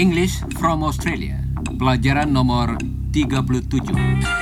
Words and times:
English 0.00 0.40
from 0.56 0.80
Australia. 0.80 1.36
Pelajaran 1.76 2.32
nomor 2.32 2.80
37. 3.12 4.40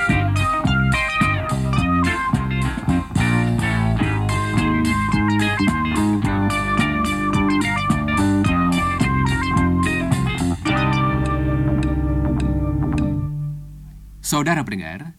Saudara 14.22 14.62
pendengar, 14.62 15.17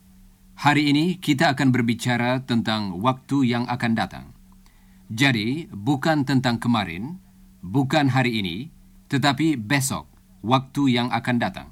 hari 0.59 0.91
ini 0.91 1.15
kita 1.15 1.55
akan 1.55 1.71
berbicara 1.71 2.43
tentang 2.43 2.99
waktu 2.99 3.47
yang 3.47 3.63
akan 3.71 3.95
datang. 3.95 4.35
Jadi, 5.07 5.71
bukan 5.71 6.27
tentang 6.27 6.59
kemarin, 6.59 7.23
bukan 7.63 8.11
hari 8.11 8.43
ini, 8.43 8.67
tetapi 9.07 9.55
besok, 9.55 10.11
waktu 10.43 10.99
yang 10.99 11.07
akan 11.15 11.39
datang. 11.39 11.71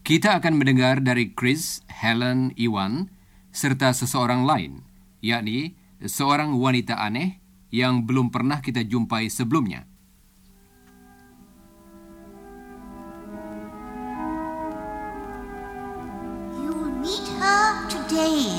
Kita 0.00 0.40
akan 0.40 0.56
mendengar 0.56 1.04
dari 1.04 1.36
Chris, 1.36 1.84
Helen, 1.92 2.56
Iwan, 2.56 3.12
serta 3.52 3.92
seseorang 3.92 4.48
lain, 4.48 4.80
yakni 5.20 5.76
seorang 6.00 6.56
wanita 6.56 6.96
aneh 6.96 7.38
yang 7.68 8.08
belum 8.08 8.32
pernah 8.32 8.64
kita 8.64 8.80
jumpai 8.80 9.28
sebelumnya. 9.28 9.84
Today, 18.04 18.52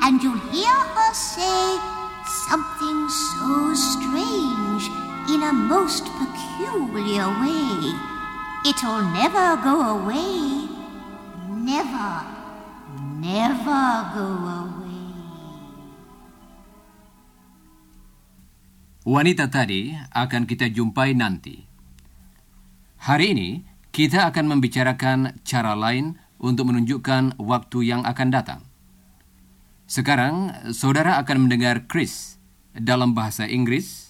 and 0.00 0.22
you'll 0.24 0.40
hear 0.48 0.72
her 0.96 1.12
say 1.12 1.76
something 2.48 2.98
so 3.08 3.76
strange 3.76 4.84
in 5.28 5.44
a 5.44 5.52
most 5.52 6.08
peculiar 6.16 7.28
way. 7.44 7.92
It'll 8.64 9.04
never 9.12 9.60
go 9.60 10.00
away. 10.00 10.68
Never, 11.52 12.12
never 13.20 13.84
go 14.16 14.28
away. 14.64 15.04
Wanita 19.08 19.48
tadi 19.48 19.96
akan 20.12 20.44
kita 20.44 20.68
jumpai 20.72 21.16
nanti. 21.16 21.64
Hari 23.04 23.36
ini 23.36 23.50
kita 23.92 24.28
akan 24.32 24.56
membicarakan 24.56 25.40
cara 25.44 25.72
lain 25.76 26.20
untuk 26.40 26.68
menunjukkan 26.72 27.40
waktu 27.40 27.78
yang 27.88 28.04
akan 28.04 28.28
datang. 28.28 28.67
Sekarang 29.88 30.52
saudara 30.76 31.16
akan 31.16 31.48
mendengar 31.48 31.88
Chris 31.88 32.36
dalam 32.76 33.16
bahasa 33.16 33.48
Inggris 33.48 34.08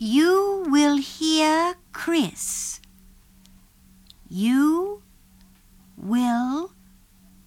You 0.00 0.64
will 0.64 0.96
hear 0.96 1.76
Chris. 1.92 2.80
You 4.32 5.04
will 6.00 6.72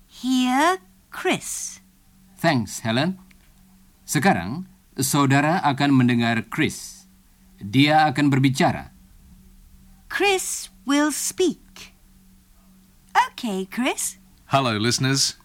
hear 0.06 0.78
Chris. 1.10 1.82
Thanks, 2.38 2.86
Helen. 2.86 3.18
Sekarang, 4.06 4.70
saudara 5.02 5.66
akan 5.66 5.98
mendengar 5.98 6.46
Chris. 6.46 7.10
Dia 7.58 8.06
akan 8.14 8.30
berbicara. 8.30 8.94
Chris 10.06 10.70
will 10.86 11.10
speak. 11.10 11.98
Okay, 13.34 13.66
Chris. 13.66 14.22
Hello, 14.54 14.78
listeners. 14.78 15.42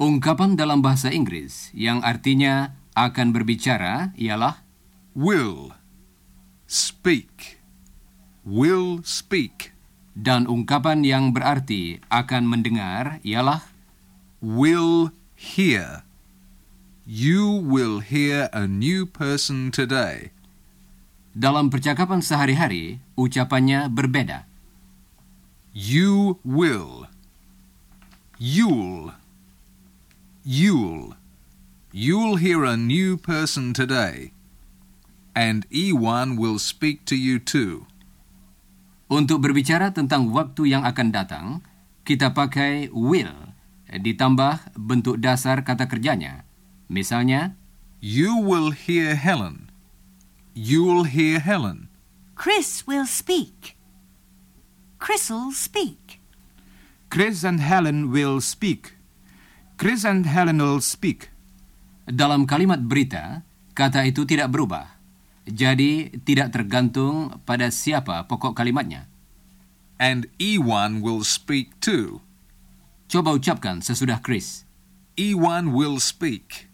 Ungkapan 0.00 0.56
dalam 0.56 0.80
bahasa 0.80 1.12
Inggris 1.12 1.68
yang 1.76 2.00
artinya 2.00 2.72
akan 2.96 3.36
berbicara 3.36 4.16
ialah 4.16 4.64
Will 5.12 5.76
speak. 6.64 7.60
Will 8.40 9.04
speak. 9.04 9.76
dan 10.20 10.44
ungkapan 10.50 11.06
yang 11.06 11.30
berarti 11.30 12.02
akan 12.10 12.44
mendengar 12.44 13.22
ialah 13.22 13.64
Will 14.42 15.14
hear. 15.38 16.02
You 17.06 17.46
will 17.60 18.00
hear 18.00 18.50
a 18.52 18.64
new 18.66 19.06
person 19.06 19.70
today. 19.70 20.34
dalam 21.30 21.70
percakapan 21.70 22.20
sehari-hari 22.20 22.98
ucapannya 23.14 23.86
berbeda. 23.86 24.46
You 25.70 26.42
will. 26.42 27.06
You'll. 28.40 29.19
You'll. 30.40 31.20
You'll 31.92 32.36
hear 32.40 32.64
a 32.64 32.76
new 32.76 33.20
person 33.20 33.76
today. 33.76 34.32
And 35.36 35.68
Ewan 35.68 36.40
will 36.40 36.56
speak 36.56 37.04
to 37.12 37.16
you 37.16 37.36
too. 37.36 37.84
Untuk 39.10 39.44
berbicara 39.44 39.92
tentang 39.92 40.32
waktu 40.32 40.72
yang 40.72 40.88
akan 40.88 41.12
datang, 41.12 41.46
kita 42.08 42.32
pakai 42.32 42.88
will 42.88 43.52
ditambah 43.90 44.72
bentuk 44.78 45.18
dasar 45.18 45.60
kata 45.66 45.90
kerjanya. 45.90 46.46
Misalnya, 46.86 47.58
You 48.00 48.38
will 48.40 48.72
hear 48.72 49.18
Helen. 49.18 49.68
You'll 50.56 51.04
hear 51.04 51.42
Helen. 51.42 51.92
Chris 52.32 52.88
will 52.88 53.04
speak. 53.04 53.76
Chris'll 54.96 55.52
speak. 55.52 56.22
Chris 57.12 57.44
and 57.44 57.60
Helen 57.60 58.08
will 58.08 58.40
speak. 58.40 58.99
Chris 59.80 60.04
and 60.04 60.28
Helen 60.28 60.60
will 60.60 60.84
speak. 60.84 61.32
dalam 62.04 62.44
kalimat 62.44 62.84
berita, 62.84 63.40
kata 63.72 64.04
itu 64.04 64.28
tidak 64.28 64.52
berubah. 64.52 65.00
Jadi, 65.48 66.20
tidak 66.20 66.52
tergantung 66.52 67.40
pada 67.48 67.72
siapa 67.72 68.28
pokok 68.28 68.52
kalimatnya. 68.52 69.08
And 69.96 70.28
Ewan 70.36 71.00
will 71.00 71.24
speak 71.24 71.80
too. 71.80 72.20
Coba 73.08 73.32
ucapkan 73.32 73.80
sesudah 73.80 74.20
Chris. 74.20 74.68
Ewan 75.16 75.72
will 75.72 75.96
speak. 75.96 76.68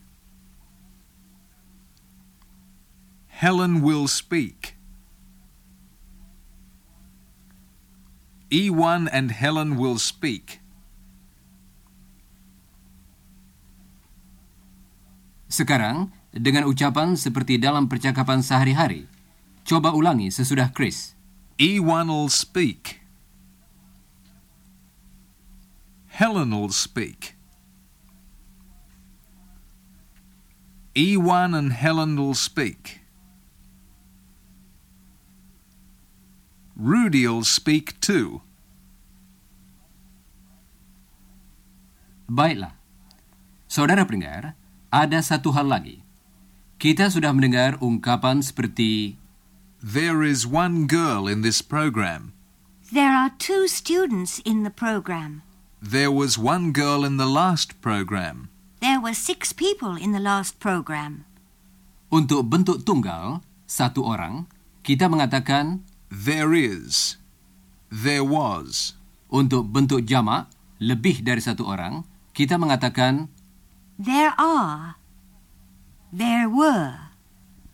Helen 3.31 3.87
will 3.87 4.11
speak. 4.11 4.75
Ewan 8.50 9.06
and 9.15 9.31
Helen 9.31 9.78
will 9.78 10.03
speak. 10.03 10.59
Sekarang, 15.56 16.12
dengan 16.37 16.69
ucapan 16.69 17.17
seperti 17.17 17.56
dalam 17.56 17.89
percakapan 17.89 18.44
sehari-hari, 18.44 19.09
coba 19.65 19.97
ulangi 19.97 20.28
sesudah 20.28 20.69
Chris. 20.69 21.17
Ewan 21.56 22.12
will 22.12 22.28
speak. 22.28 23.00
Helen 26.12 26.53
will 26.53 26.69
speak. 26.69 27.41
Ewan 30.93 31.56
and 31.56 31.72
Helen 31.72 32.21
will 32.21 32.37
speak. 32.37 33.00
Rudy'll 36.77 37.49
speak 37.49 37.97
too. 38.05 38.45
Baiklah. 42.28 42.77
Saudara 43.72 44.05
pendengar, 44.05 44.53
ada 44.97 45.21
satu 45.21 45.53
hal 45.53 45.69
lagi. 45.69 46.01
Kita 46.81 47.12
sudah 47.12 47.37
mendengar 47.37 47.77
ungkapan 47.84 48.41
seperti 48.41 49.21
There 49.84 50.25
is 50.25 50.49
one 50.49 50.89
girl 50.89 51.29
in 51.29 51.45
this 51.45 51.61
program. 51.61 52.33
There 52.89 53.12
are 53.12 53.37
two 53.37 53.69
students 53.69 54.41
in 54.49 54.65
the 54.65 54.73
program. 54.73 55.45
There 55.84 56.09
was 56.09 56.41
one 56.41 56.73
girl 56.73 57.05
in 57.05 57.21
the 57.21 57.29
last 57.29 57.77
program. 57.84 58.49
There 58.81 58.97
were 58.97 59.12
six 59.12 59.53
people 59.53 60.01
in 60.01 60.16
the 60.16 60.22
last 60.22 60.57
program. 60.57 61.28
untuk 62.07 62.47
bentuk 62.47 62.87
tunggal, 62.87 63.42
satu 63.66 64.07
orang, 64.07 64.47
kita 64.87 65.10
mengatakan 65.10 65.83
There 66.09 66.54
is. 66.54 67.19
There 67.91 68.25
was. 68.25 68.95
untuk 69.27 69.66
bentuk 69.75 70.07
jamak, 70.07 70.47
lebih 70.78 71.27
dari 71.27 71.42
satu 71.42 71.66
orang, 71.66 72.07
kita 72.31 72.57
mengatakan 72.57 73.27
There 73.97 74.37
are. 74.37 75.01
There 76.13 76.48
were. 76.48 77.07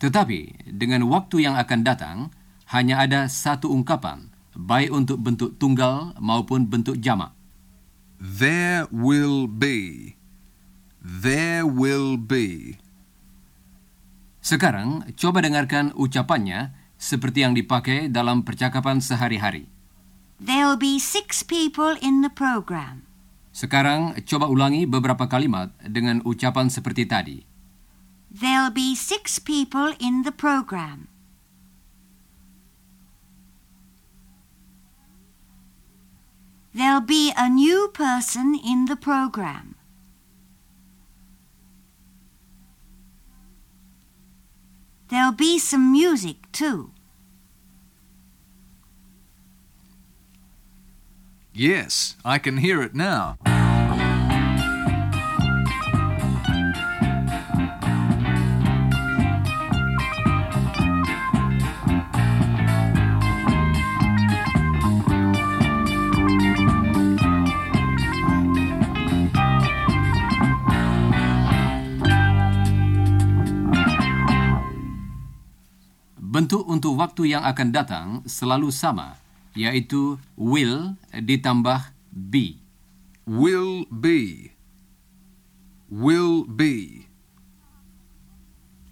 tetapi 0.03 0.67
dengan 0.67 1.07
waktu 1.07 1.47
yang 1.47 1.55
akan 1.55 1.87
datang, 1.87 2.35
hanya 2.75 3.07
ada 3.07 3.31
satu 3.31 3.71
ungkapan, 3.71 4.35
baik 4.59 4.91
untuk 4.91 5.23
bentuk 5.23 5.55
tunggal 5.63 6.19
maupun 6.19 6.67
bentuk 6.67 6.99
jamak. 6.99 7.31
There 8.19 8.91
will 8.91 9.47
be. 9.47 10.19
There 10.99 11.63
will 11.63 12.19
be. 12.19 12.79
Sekarang, 14.43 15.07
coba 15.15 15.47
dengarkan 15.47 15.95
ucapannya 15.95 16.75
seperti 16.99 17.47
yang 17.47 17.55
dipakai 17.55 18.11
dalam 18.11 18.43
percakapan 18.43 18.99
sehari-hari. 18.99 19.71
There'll 20.43 20.79
be 20.79 20.99
six 20.99 21.47
people 21.47 21.95
in 22.03 22.27
the 22.27 22.31
program. 22.31 23.07
Sekarang 23.53 24.17
coba 24.25 24.49
ulangi 24.49 24.89
beberapa 24.89 25.29
kalimat 25.29 25.77
dengan 25.85 26.25
ucapan 26.25 26.73
seperti 26.73 27.05
tadi. 27.05 27.39
There'll 28.33 28.73
be 28.73 28.97
six 28.97 29.37
people 29.37 29.93
in 30.01 30.25
the 30.25 30.33
program. 30.33 31.13
There'll 36.73 37.05
be 37.05 37.37
a 37.37 37.53
new 37.53 37.93
person 37.93 38.57
in 38.57 38.89
the 38.89 38.97
program. 38.97 39.77
There'll 45.13 45.37
be 45.37 45.61
some 45.61 45.93
music 45.93 46.49
too. 46.57 46.92
Yes, 51.53 52.17
I 52.25 52.41
can 52.41 52.65
hear 52.65 52.81
it 52.81 52.97
now. 52.97 53.37
Bentuk 76.17 76.65
untuk 76.65 76.97
waktu 76.97 77.37
yang 77.37 77.45
akan 77.45 77.69
datang 77.77 78.07
selalu 78.25 78.73
sama, 78.73 79.21
yaitu 79.55 80.19
will 80.37 80.97
ditambah 81.13 81.93
be. 82.11 82.61
Will 83.25 83.87
be. 83.89 84.53
Will 85.89 86.45
be. 86.45 87.07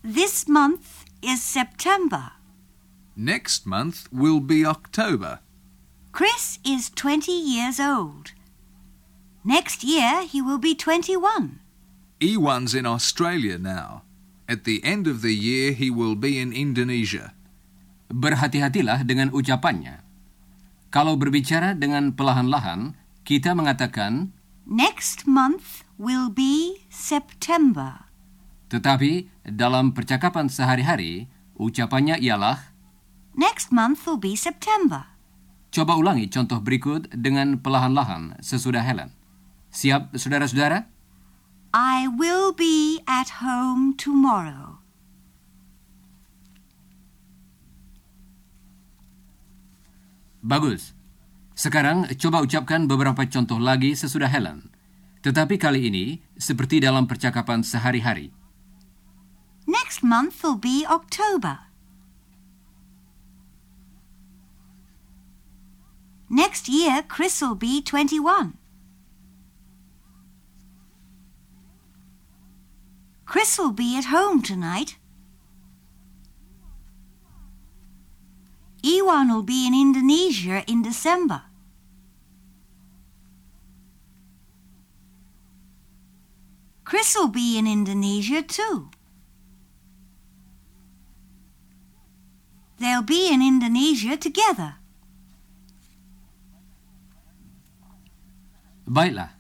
This 0.01 0.49
month 0.49 1.05
is 1.21 1.43
September. 1.43 2.37
Next 3.17 3.67
month 3.67 4.09
will 4.13 4.41
be 4.41 4.65
October. 4.65 5.41
Chris 6.13 6.59
is 6.65 6.89
20 6.93 7.33
years 7.33 7.81
old. 7.81 8.33
Next 9.45 9.85
year 9.85 10.25
he 10.25 10.41
will 10.41 10.59
be 10.59 10.75
21. 10.75 11.61
E1's 12.21 12.75
in 12.77 12.85
Australia 12.85 13.57
now. 13.57 14.05
At 14.51 14.65
the 14.65 14.83
end 14.83 15.07
of 15.07 15.23
the 15.23 15.33
year, 15.33 15.71
he 15.71 15.95
will 15.95 16.19
be 16.19 16.37
in 16.43 16.51
Indonesia. 16.51 17.33
Berhati-hatilah 18.11 19.07
dengan 19.07 19.31
ucapannya. 19.31 20.03
Kalau 20.91 21.15
berbicara 21.15 21.79
dengan 21.79 22.11
pelahan-lahan, 22.11 22.99
kita 23.23 23.55
mengatakan, 23.55 24.35
Next 24.67 25.27
month 25.27 25.87
will 25.99 26.31
be 26.31 26.83
September. 26.91 28.11
tetapi 28.71 29.27
dalam 29.43 29.91
percakapan 29.91 30.47
sehari-hari, 30.47 31.27
ucapannya 31.59 32.19
ialah, 32.23 32.71
Next 33.35 33.71
month 33.71 34.07
will 34.07 34.19
be 34.19 34.35
September. 34.35 35.07
coba 35.71 35.95
ulangi 35.95 36.27
contoh 36.27 36.59
berikut 36.59 37.07
dengan 37.15 37.63
pelahan-lahan 37.63 38.35
sesudah 38.43 38.83
Helen. 38.83 39.15
Siap, 39.71 40.19
saudara-saudara? 40.19 40.91
I 41.71 42.11
will 42.11 42.51
be 42.51 42.99
at 43.07 43.39
home 43.39 43.95
tomorrow. 43.95 44.80
Bagus. 50.41 50.97
Sekarang 51.53 52.09
coba 52.17 52.41
ucapkan 52.41 52.89
beberapa 52.89 53.21
contoh 53.29 53.61
lagi 53.61 53.93
sesudah 53.93 54.33
Helen. 54.33 54.73
Tetapi 55.21 55.61
kali 55.61 55.93
ini 55.93 56.25
seperti 56.41 56.81
dalam 56.81 57.05
percakapan 57.05 57.61
sehari-hari. 57.61 58.33
Next 59.69 60.01
month 60.01 60.41
will 60.41 60.57
be 60.57 60.89
October. 60.89 61.69
Next 66.33 66.71
year, 66.71 67.03
Chris 67.05 67.43
will 67.43 67.59
be 67.59 67.83
21. 67.83 68.57
Chris 73.27 73.59
will 73.59 73.75
be 73.75 73.99
at 73.99 74.09
home 74.09 74.41
tonight. 74.41 74.97
Ewan 78.83 79.29
will 79.29 79.45
be 79.45 79.69
in 79.69 79.77
Indonesia 79.77 80.65
in 80.65 80.81
December. 80.81 81.45
Chris 86.91 87.15
will 87.15 87.31
be 87.31 87.55
in 87.55 87.71
Indonesia 87.71 88.43
too. 88.43 88.91
They'll 92.83 93.07
be 93.07 93.31
in 93.31 93.39
Indonesia 93.39 94.19
together. 94.19 94.81
Baiklah. 98.91 99.39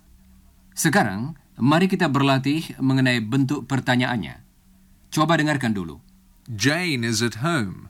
Sekarang, 0.79 1.35
mari 1.59 1.91
kita 1.91 2.07
berlatih 2.07 2.79
mengenai 2.79 3.19
bentuk 3.19 3.67
pertanyaannya. 3.67 4.39
Coba 5.11 5.35
dengarkan 5.35 5.75
dulu. 5.75 5.99
Jane 6.47 7.03
is 7.03 7.19
at 7.19 7.43
home. 7.43 7.90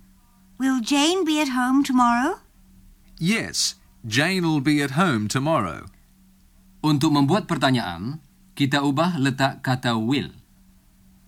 Will 0.60 0.84
Jane 0.84 1.24
be 1.24 1.40
at 1.40 1.56
home 1.56 1.80
tomorrow? 1.80 2.44
Yes, 3.16 3.80
Jane 4.04 4.44
will 4.44 4.60
be 4.60 4.84
at 4.84 4.92
home 4.92 5.24
tomorrow. 5.24 5.88
Untuk 6.84 7.16
membuat 7.16 7.48
pertanyaan, 7.48 8.20
kita 8.52 8.84
ubah 8.84 9.16
letak 9.16 9.64
kata 9.64 9.96
will. 9.96 10.36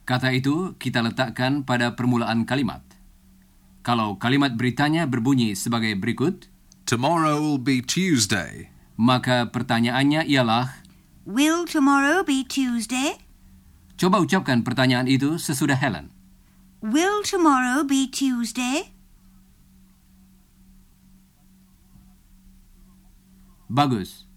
Kata 0.05 0.37
itu 0.37 0.77
kita 0.77 1.01
letakkan 1.01 1.65
pada 1.65 1.97
permulaan 1.97 2.45
kalimat. 2.45 2.85
Kalau 3.81 4.21
kalimat 4.21 4.53
beritanya 4.53 5.09
berbunyi 5.09 5.57
sebagai 5.57 5.97
berikut, 5.97 6.53
Tomorrow 6.85 7.41
will 7.41 7.63
be 7.63 7.81
Tuesday. 7.81 8.69
maka 9.01 9.49
pertanyaannya 9.49 10.29
ialah, 10.29 10.85
Will 11.25 11.65
tomorrow 11.65 12.21
be 12.21 12.45
Tuesday? 12.45 13.17
coba 13.97 14.19
ucapkan 14.21 14.61
pertanyaan 14.67 15.07
itu 15.09 15.39
sesudah 15.41 15.79
Helen. 15.79 16.11
Will 16.85 17.23
tomorrow 17.25 17.87
be 17.87 18.11
Tuesday? 18.11 18.93
Bagus. 23.73 24.29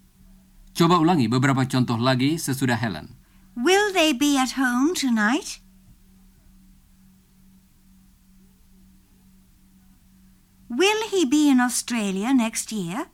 Coba 0.71 0.95
ulangi 0.95 1.27
beberapa 1.27 1.67
contoh 1.67 1.99
lagi 1.99 2.39
sesudah 2.39 2.79
Helen. 2.79 3.19
Will 3.59 3.91
they 3.91 4.15
be 4.15 4.39
at 4.39 4.55
home 4.55 4.95
tonight? 4.95 5.59
Will 10.71 11.03
he 11.11 11.27
be 11.27 11.51
in 11.51 11.59
Australia 11.59 12.31
next 12.31 12.71
year? 12.71 13.11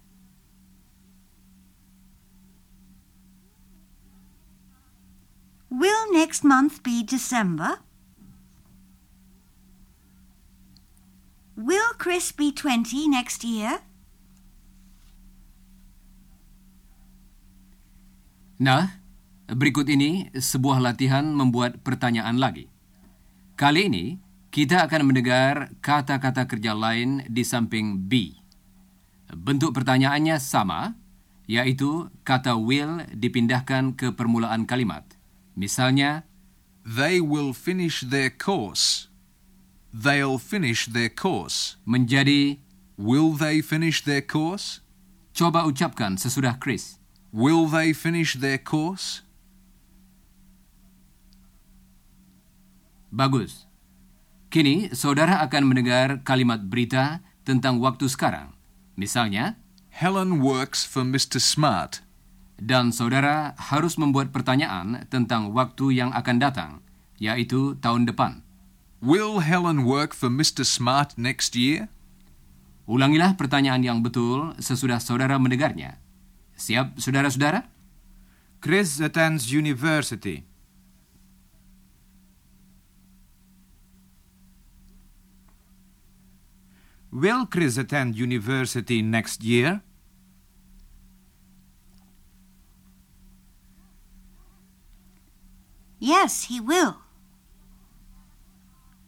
Will 5.73 6.05
next 6.13 6.45
month 6.45 6.85
be 6.85 7.01
December? 7.01 7.81
Will 11.57 11.97
Chris 11.97 12.29
be 12.29 12.53
20 12.53 13.09
next 13.09 13.41
year? 13.41 13.81
Nah, 18.61 19.01
berikut 19.49 19.89
ini 19.89 20.29
sebuah 20.37 20.77
latihan 20.77 21.25
membuat 21.25 21.81
pertanyaan 21.81 22.37
lagi. 22.37 22.69
Kali 23.57 23.89
ini, 23.89 24.05
kita 24.53 24.85
akan 24.85 25.09
mendengar 25.09 25.73
kata-kata 25.81 26.45
kerja 26.45 26.77
lain 26.77 27.25
di 27.25 27.41
samping 27.41 28.05
be. 28.05 28.37
Bentuk 29.33 29.73
pertanyaannya 29.73 30.37
sama, 30.37 30.93
yaitu 31.49 32.13
kata 32.21 32.53
will 32.53 33.01
dipindahkan 33.09 33.97
ke 33.97 34.13
permulaan 34.13 34.69
kalimat. 34.69 35.09
Misalnya, 35.57 36.29
They 36.85 37.17
will 37.17 37.57
finish 37.57 38.05
their 38.05 38.29
course. 38.29 39.09
They'll 39.89 40.37
finish 40.37 40.85
their 40.85 41.09
course. 41.09 41.81
menjadi 41.89 42.61
Will 43.01 43.33
they 43.33 43.65
finish 43.65 44.05
their 44.05 44.21
course? 44.21 44.85
coba 45.33 45.65
ucapkan 45.65 46.21
sesudah 46.21 46.61
Chris. 46.61 47.00
Will 47.31 47.67
they 47.67 47.95
finish 47.95 48.35
their 48.35 48.59
course? 48.59 49.23
Bagus. 53.11 53.67
Kini, 54.51 54.91
saudara 54.91 55.39
akan 55.43 55.63
mendengar 55.71 56.23
kalimat 56.27 56.59
berita 56.67 57.23
tentang 57.47 57.79
waktu 57.79 58.11
sekarang. 58.11 58.51
Misalnya, 58.99 59.55
Helen 59.91 60.43
works 60.43 60.83
for 60.83 61.07
Mr. 61.07 61.39
Smart. 61.39 62.03
dan 62.61 62.93
saudara 62.93 63.57
harus 63.57 63.97
membuat 63.97 64.29
pertanyaan 64.29 65.09
tentang 65.09 65.49
waktu 65.57 65.97
yang 65.97 66.13
akan 66.13 66.37
datang, 66.37 66.71
yaitu 67.17 67.73
tahun 67.81 68.05
depan. 68.05 68.45
Will 69.01 69.41
Helen 69.41 69.81
work 69.81 70.13
for 70.13 70.29
Mr. 70.29 70.61
Smart 70.61 71.17
next 71.17 71.57
year? 71.57 71.89
Ulangilah 72.85 73.33
pertanyaan 73.33 73.81
yang 73.81 74.05
betul 74.05 74.53
sesudah 74.61 75.01
saudara 75.01 75.41
mendengarnya. 75.41 75.97
Siap, 76.61 77.01
saudara-saudara? 77.01 77.65
Chris 78.61 79.01
attends 79.01 79.49
university. 79.49 80.45
Will 87.09 87.47
Chris 87.49 87.77
attend 87.81 88.15
university 88.15 89.01
next 89.01 89.43
year? 89.43 89.81
Yes, 95.97 96.45
he 96.45 96.61
will. 96.61 97.01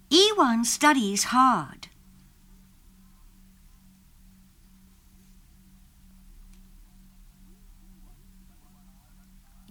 Ewan 0.09 0.65
studies 0.65 1.25
hard. 1.29 1.92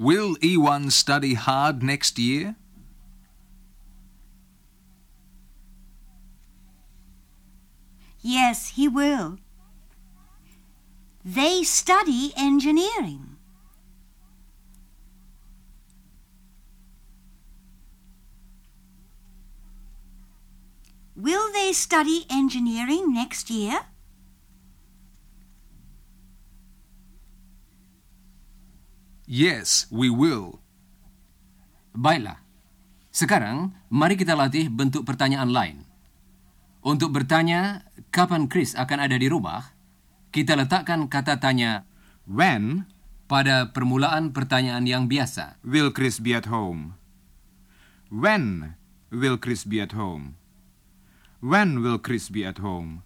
Will 0.02 0.35
E1 0.38 0.90
study 0.90 1.35
hard 1.35 1.80
next 1.80 2.18
year? 2.18 2.56
Yes, 8.21 8.71
he 8.71 8.88
will. 8.88 9.38
They 11.25 11.62
study 11.62 12.32
engineering. 12.37 13.37
Will 21.14 21.52
they 21.52 21.73
study 21.73 22.26
engineering 22.28 23.14
next 23.14 23.50
year? 23.50 23.82
Yes, 29.33 29.89
we 29.89 30.12
will. 30.12 30.61
Baiklah. 31.97 32.45
Sekarang, 33.09 33.73
mari 33.89 34.21
kita 34.21 34.37
latih 34.37 34.69
bentuk 34.69 35.09
pertanyaan 35.09 35.49
lain. 35.49 35.89
Untuk 36.85 37.17
bertanya, 37.17 37.89
kapan 38.12 38.45
Chris 38.45 38.77
akan 38.77 39.09
ada 39.09 39.17
di 39.17 39.33
rumah, 39.33 39.73
kita 40.37 40.53
letakkan 40.53 41.09
kata 41.09 41.41
tanya 41.41 41.89
When 42.29 42.85
pada 43.25 43.73
permulaan 43.73 44.37
pertanyaan 44.37 44.85
yang 44.85 45.09
biasa. 45.09 45.57
will 45.65 45.89
Chris 45.89 46.21
be 46.21 46.37
at 46.37 46.45
home? 46.53 47.01
When 48.12 48.77
will 49.09 49.41
Chris 49.41 49.65
be 49.65 49.81
at 49.81 49.97
home? 49.97 50.37
When 51.41 51.81
will 51.81 51.97
Chris 51.97 52.29
be 52.29 52.45
at 52.45 52.61
home? 52.61 53.01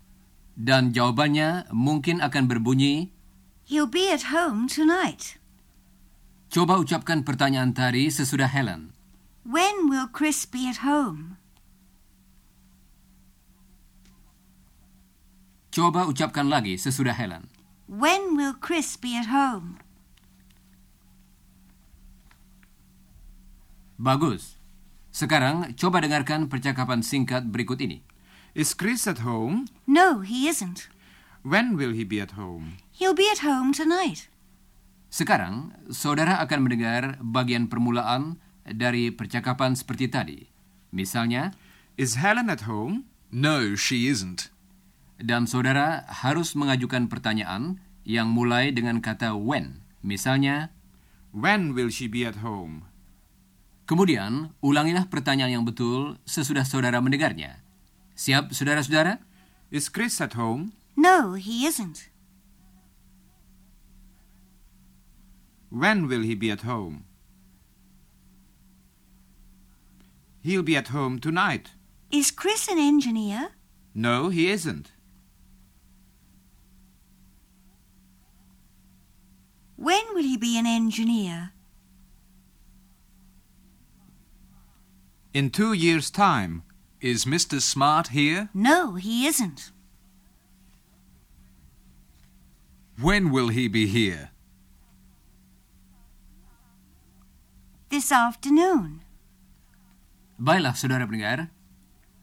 Dan 0.59 0.90
jawabannya 0.90 1.71
mungkin 1.71 2.18
akan 2.18 2.50
berbunyi, 2.50 3.14
He'll 3.62 3.87
be 3.87 4.11
at 4.11 4.35
home 4.35 4.66
tonight. 4.66 5.38
Coba 6.50 6.78
ucapkan 6.80 7.22
pertanyaan 7.22 7.72
tadi 7.76 8.10
sesudah 8.10 8.48
Helen. 8.48 8.96
When 9.46 9.86
will 9.86 10.10
Chris 10.10 10.42
be 10.42 10.66
at 10.66 10.82
home? 10.82 11.38
Coba 15.70 16.08
ucapkan 16.08 16.48
lagi 16.48 16.80
sesudah 16.80 17.12
Helen. 17.12 17.52
When 17.86 18.34
will 18.34 18.56
Chris 18.56 18.96
be 18.98 19.14
at 19.14 19.28
home? 19.28 19.78
Bagus. 24.00 24.56
Sekarang 25.14 25.72
coba 25.76 26.04
dengarkan 26.04 26.52
percakapan 26.52 27.00
singkat 27.00 27.48
berikut 27.48 27.80
ini. 27.80 28.04
Is 28.52 28.72
Chris 28.72 29.04
at 29.08 29.24
home? 29.24 29.68
No, 29.84 30.20
he 30.24 30.48
isn't. 30.48 30.88
When 31.46 31.76
will 31.78 31.92
he 31.92 32.04
be 32.04 32.20
at 32.20 32.34
home? 32.34 32.80
He'll 32.92 33.16
be 33.16 33.28
at 33.28 33.44
home 33.44 33.72
tonight. 33.72 34.28
Sekarang, 35.08 35.72
saudara 35.88 36.42
akan 36.44 36.66
mendengar 36.66 37.16
bagian 37.22 37.70
permulaan 37.70 38.36
dari 38.66 39.08
percakapan 39.14 39.72
seperti 39.78 40.10
tadi. 40.10 40.40
Misalnya, 40.92 41.54
Is 41.96 42.20
Helen 42.20 42.52
at 42.52 42.68
home? 42.68 43.08
No, 43.32 43.75
she 43.75 44.06
isn't. 44.06 44.52
dan 45.16 45.48
saudara 45.48 46.04
harus 46.12 46.52
mengajukan 46.52 47.08
pertanyaan 47.08 47.80
yang 48.04 48.28
mulai 48.28 48.68
dengan 48.68 49.00
kata 49.00 49.32
when. 49.32 49.80
Misalnya, 50.04 50.68
When 51.32 51.72
will 51.72 51.88
she 51.88 52.04
be 52.04 52.28
at 52.28 52.44
home? 52.44 52.84
kemudian 53.86 54.50
ulangilah 54.66 55.06
pertanyaan 55.06 55.62
yang 55.62 55.64
betul 55.64 56.18
sesudah 56.26 56.66
saudara 56.66 56.98
mendengarnya. 56.98 57.62
Siap, 58.18 58.50
saudara-saudara? 58.50 59.22
Is 59.70 59.86
Chris 59.86 60.18
at 60.18 60.34
home? 60.34 60.75
No, 60.98 61.38
he 61.38 61.62
isn't. 61.64 62.10
When 65.70 66.08
will 66.08 66.23
he 66.23 66.35
be 66.35 66.50
at 66.50 66.62
home? 66.62 67.04
He'll 70.42 70.62
be 70.62 70.76
at 70.76 70.88
home 70.88 71.18
tonight. 71.18 71.70
Is 72.11 72.30
Chris 72.30 72.68
an 72.68 72.78
engineer? 72.78 73.50
No, 73.94 74.28
he 74.28 74.50
isn't. 74.50 74.92
When 79.76 80.02
will 80.14 80.23
he 80.23 80.37
be 80.37 80.58
an 80.58 80.66
engineer? 80.66 81.52
In 85.35 85.50
two 85.50 85.73
years' 85.73 86.11
time. 86.11 86.62
Is 87.00 87.26
Mr. 87.26 87.61
Smart 87.61 88.08
here? 88.08 88.49
No, 88.54 88.94
he 88.94 89.26
isn't. 89.26 89.70
When 92.99 93.30
will 93.30 93.49
he 93.49 93.68
be 93.68 93.87
here? 93.87 94.30
This 97.88 98.10
afternoon. 98.10 99.06
Baiklah, 100.42 100.74
saudara 100.74 101.06
pendengar. 101.06 101.54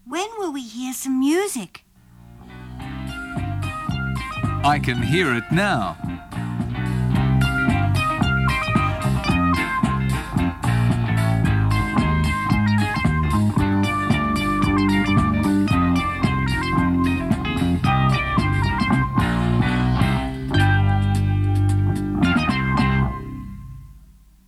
When 0.03 0.27
will 0.37 0.51
we 0.51 0.59
hear 0.59 0.91
some 0.91 1.17
music? 1.23 1.87
I 4.63 4.75
can 4.83 4.99
hear 5.01 5.31
it 5.31 5.47
now. 5.55 5.95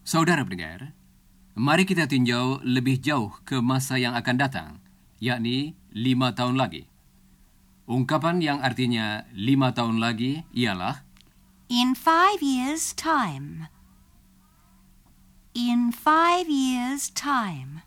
Saudara 0.04 0.44
pendengar, 0.48 0.94
mari 1.56 1.88
kita 1.88 2.04
tinjau 2.06 2.60
lebih 2.68 3.00
jauh 3.00 3.32
ke 3.48 3.64
masa 3.64 3.96
yang 3.96 4.12
akan 4.14 4.36
datang, 4.36 4.70
yakni 5.24 5.80
lima 5.96 6.36
tahun 6.36 6.60
lagi. 6.60 6.92
Ungkapan 7.88 8.44
yang 8.44 8.60
artinya 8.60 9.24
lima 9.32 9.72
tahun 9.72 10.04
lagi 10.04 10.44
ialah 10.52 11.08
In 11.72 11.96
five 11.98 12.44
years' 12.44 12.94
time. 12.94 13.72
In 15.56 15.90
five 15.96 16.46
years' 16.52 17.10
time. 17.10 17.82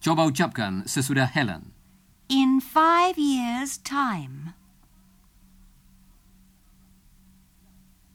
Coba 0.00 0.24
ucapkan 0.30 0.86
sesudah 0.86 1.28
Helen. 1.28 1.74
In 2.30 2.62
five 2.62 3.18
years' 3.20 3.76
time. 3.76 4.56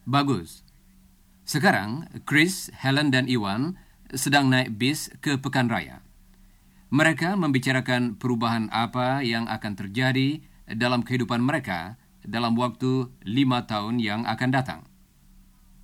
Bagus. 0.07 0.65
Sekarang, 1.45 2.09
Chris, 2.25 2.73
Helen, 2.73 3.13
dan 3.13 3.29
Iwan 3.29 3.77
sedang 4.15 4.47
naik 4.49 4.79
bis 4.79 5.11
ke 5.19 5.35
Pekan 5.35 5.67
Raya. 5.67 6.01
Mereka 6.89 7.35
membicarakan 7.35 8.15
perubahan 8.15 8.71
apa 8.71 9.19
yang 9.19 9.45
akan 9.51 9.73
terjadi 9.75 10.39
dalam 10.71 11.03
kehidupan 11.03 11.43
mereka 11.43 11.99
dalam 12.25 12.57
waktu 12.57 13.11
lima 13.27 13.67
tahun 13.67 14.01
yang 14.01 14.23
akan 14.25 14.49
datang. 14.49 14.81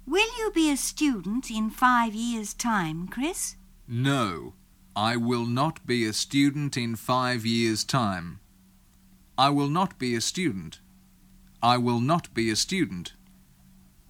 Will 0.10 0.32
you 0.42 0.50
be 0.50 0.72
a 0.74 0.80
student 0.80 1.54
in 1.54 1.70
five 1.70 2.18
years' 2.18 2.58
time, 2.58 3.06
Chris? 3.06 3.60
No, 3.86 4.58
I 4.98 5.16
will 5.16 5.46
not 5.46 5.86
be 5.86 6.08
a 6.08 6.16
student 6.16 6.74
in 6.74 6.98
five 6.98 7.46
years' 7.46 7.86
time. 7.86 8.42
I 9.38 9.54
will 9.54 9.70
not 9.70 9.96
be 10.02 10.18
a 10.18 10.24
student. 10.24 10.82
I 11.62 11.78
will 11.78 12.02
not 12.02 12.34
be 12.34 12.50
a 12.50 12.58
student. 12.58 13.14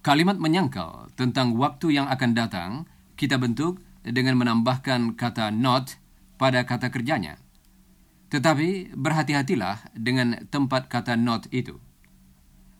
Kalimat 0.02 0.40
menyangkal 0.40 1.12
tentang 1.14 1.54
waktu 1.60 1.94
yang 2.00 2.08
akan 2.08 2.32
datang 2.34 2.70
kita 3.14 3.38
bentuk 3.38 3.78
dengan 4.06 4.38
menambahkan 4.38 5.14
kata 5.14 5.54
not 5.54 5.98
pada 6.38 6.66
kata 6.66 6.90
kerjanya. 6.90 7.38
Tetapi 8.32 8.96
berhati-hatilah 8.96 9.94
dengan 9.94 10.48
tempat 10.48 10.88
kata 10.88 11.14
not 11.14 11.46
itu. 11.52 11.78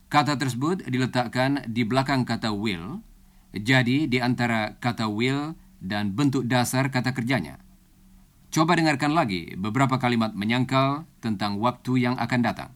Kata 0.09 0.37
tersebut 0.37 0.85
diletakkan 0.89 1.65
di 1.69 1.89
belakang 1.89 2.29
kata 2.29 2.53
will, 2.53 3.01
jadi 3.53 4.09
di 4.09 4.19
antara 4.21 4.77
kata 4.77 5.09
will 5.09 5.57
dan 5.81 6.13
bentuk 6.13 6.49
dasar 6.49 6.89
kata 6.89 7.13
kerjanya. 7.13 7.61
Coba 8.53 8.77
dengarkan 8.77 9.17
lagi 9.17 9.57
beberapa 9.57 9.97
kalimat 9.97 10.37
menyangkal 10.37 11.09
tentang 11.25 11.57
waktu 11.57 12.05
yang 12.05 12.17
akan 12.21 12.41
datang. 12.45 12.71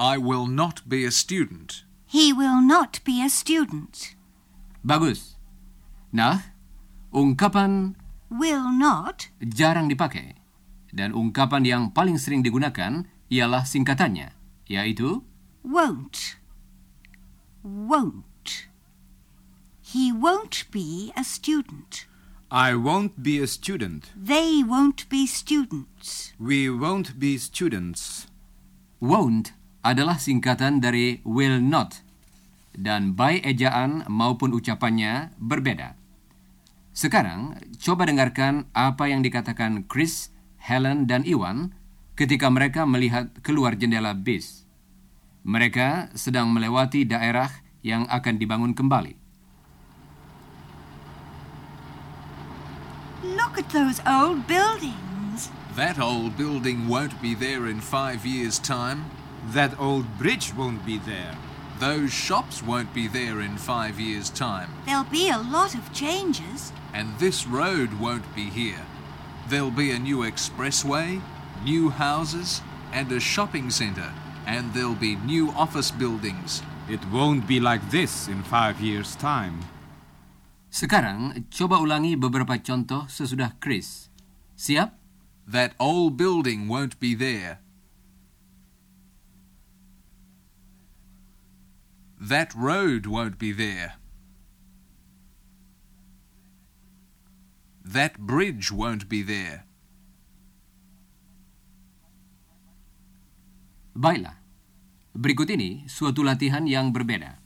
I 0.00 0.16
will 0.16 0.48
not 0.48 0.88
be 0.88 1.04
a 1.04 1.12
student. 1.12 1.84
He 2.08 2.32
will 2.32 2.60
not 2.64 3.04
be 3.04 3.20
a 3.20 3.28
student. 3.28 4.16
Bagus. 4.80 5.36
Nah, 6.12 6.51
Ungkapan 7.12 7.94
will 8.32 8.72
not, 8.72 9.28
jarang 9.38 9.92
dipakai. 9.92 10.40
Dan 10.92 11.12
ungkapan 11.12 11.64
yang 11.64 11.82
paling 11.92 12.16
sering 12.16 12.40
digunakan 12.40 13.04
ialah 13.28 13.64
singkatannya, 13.64 14.32
yaitu 14.68 15.24
won't, 15.64 16.40
won't. 17.64 18.68
He 19.84 20.08
won't 20.08 20.68
be 20.72 21.12
a 21.12 21.24
student. 21.24 22.08
I 22.52 22.76
won't 22.76 23.20
be 23.20 23.40
a 23.40 23.48
student. 23.48 24.12
They 24.12 24.60
won't 24.60 25.08
be 25.08 25.24
students. 25.24 26.36
We 26.36 26.68
won't 26.68 27.16
be 27.16 27.36
students. 27.40 28.32
won't 29.02 29.50
adalah 29.82 30.22
singkatan 30.22 30.78
dari 30.78 31.18
will 31.26 31.58
not 31.58 32.06
dan 32.72 33.18
baik 33.18 33.42
ejaan 33.44 34.06
maupun 34.06 34.54
ucapannya 34.54 35.34
berbeda. 35.42 35.98
Sekarang, 36.92 37.56
coba 37.80 38.04
dengarkan 38.04 38.68
apa 38.76 39.08
yang 39.08 39.24
dikatakan 39.24 39.88
Chris, 39.88 40.28
Helen, 40.60 41.08
dan 41.08 41.24
Iwan 41.24 41.72
ketika 42.20 42.52
mereka 42.52 42.84
melihat 42.84 43.32
keluar 43.40 43.80
jendela 43.80 44.12
bis. 44.12 44.68
Mereka 45.42 46.12
sedang 46.12 46.52
melewati 46.52 47.08
daerah 47.08 47.48
yang 47.80 48.04
akan 48.12 48.36
dibangun 48.36 48.76
kembali. 48.76 49.16
Look 53.24 53.56
at 53.56 53.72
those 53.72 54.04
old 54.04 54.44
buildings. 54.44 55.48
That 55.72 55.96
old 55.96 56.36
building 56.36 56.92
won't 56.92 57.16
be 57.24 57.32
there 57.32 57.64
in 57.72 57.80
five 57.80 58.28
years' 58.28 58.60
time. 58.60 59.08
That 59.56 59.72
old 59.80 60.04
bridge 60.20 60.52
won't 60.52 60.84
be 60.84 61.00
there. 61.00 61.34
Those 61.82 62.14
shops 62.14 62.62
won't 62.62 62.94
be 62.94 63.10
there 63.10 63.42
in 63.42 63.58
five 63.58 63.98
years' 63.98 64.30
time. 64.30 64.70
There'll 64.86 65.10
be 65.10 65.34
a 65.34 65.42
lot 65.42 65.74
of 65.74 65.90
changes. 65.90 66.70
And 66.94 67.10
this 67.18 67.42
road 67.42 67.98
won't 67.98 68.22
be 68.38 68.46
here. 68.46 68.86
There'll 69.50 69.74
be 69.74 69.90
a 69.90 69.98
new 69.98 70.22
expressway, 70.22 71.18
new 71.66 71.90
houses, 71.90 72.62
and 72.94 73.10
a 73.10 73.18
shopping 73.18 73.66
centre. 73.74 74.14
And 74.46 74.70
there'll 74.70 74.94
be 74.94 75.18
new 75.26 75.50
office 75.58 75.90
buildings. 75.90 76.62
It 76.86 77.02
won't 77.10 77.50
be 77.50 77.58
like 77.58 77.82
this 77.90 78.30
in 78.30 78.46
five 78.46 78.78
years' 78.78 79.18
time. 79.18 79.66
Sekarang, 80.70 81.50
coba 81.50 81.82
ulangi 81.82 82.14
beberapa 82.14 82.62
contoh 82.62 83.10
sesudah 83.10 83.58
Chris. 83.58 84.06
Siap? 84.54 84.94
That 85.50 85.74
old 85.82 86.14
building 86.14 86.70
won't 86.70 87.02
be 87.02 87.18
there. 87.18 87.58
That 92.22 92.54
road 92.54 93.10
won't 93.10 93.34
be 93.34 93.50
there. 93.50 93.98
That 97.82 98.22
bridge 98.22 98.70
won't 98.70 99.10
be 99.10 99.26
there. 99.26 99.66
Baiklah. 103.98 104.38
Berikut 105.12 105.50
ini 105.50 105.84
suatu 105.90 106.22
latihan 106.22 106.64
yang 106.64 106.94
berbeda. 106.94 107.42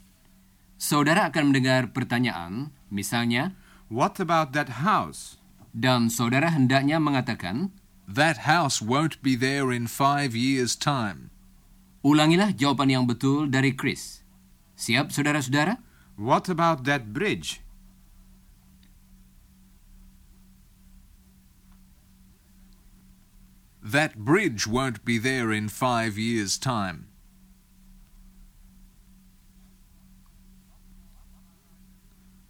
Saudara 0.76 1.33
akan 1.33 1.50
mendengar 1.50 1.90
pertanyaan, 1.97 2.71
misalnya, 2.92 3.56
What 3.88 4.21
about 4.21 4.52
that 4.52 4.85
house? 4.85 5.40
dan 5.76 6.09
saudara 6.12 6.52
hendaknya 6.52 7.00
mengatakan, 7.00 7.73
That 8.04 8.45
house 8.45 8.85
won't 8.85 9.18
be 9.25 9.35
there 9.35 9.73
in 9.73 9.88
five 9.88 10.37
years' 10.37 10.76
time. 10.76 11.33
ulangilah 12.06 12.54
jawaban 12.54 12.92
yang 12.92 13.04
betul 13.09 13.50
dari 13.50 13.75
Chris. 13.75 14.25
Siap, 14.76 15.11
saudara-saudara? 15.11 15.78
What 16.16 16.49
about 16.49 16.85
that 16.85 17.12
bridge? 17.12 17.61
That 23.83 24.18
bridge 24.18 24.66
won't 24.66 25.04
be 25.04 25.18
there 25.18 25.52
in 25.52 25.68
five 25.68 26.18
years' 26.18 26.59
time. 26.59 27.07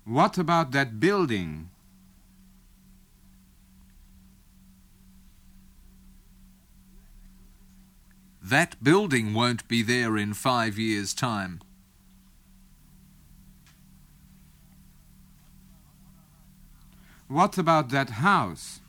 What 0.04 0.38
about 0.38 0.70
that 0.72 0.98
building? 0.98 1.70
That 8.40 8.82
building 8.82 9.34
won't 9.34 9.66
be 9.66 9.82
there 9.82 10.16
in 10.16 10.32
five 10.32 10.78
years' 10.78 11.12
time. 11.12 11.60
What 17.28 17.58
about 17.58 17.90
that 17.90 18.22
house? 18.22 18.80